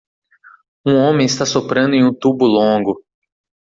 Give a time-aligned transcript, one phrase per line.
[0.83, 3.05] Um homem está soprando em um tubo longo